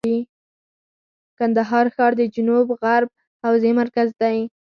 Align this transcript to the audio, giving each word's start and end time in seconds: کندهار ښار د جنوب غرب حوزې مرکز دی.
کندهار 1.37 1.85
ښار 1.95 2.11
د 2.17 2.21
جنوب 2.35 2.67
غرب 2.81 3.09
حوزې 3.43 3.71
مرکز 3.79 4.09
دی. 4.21 4.37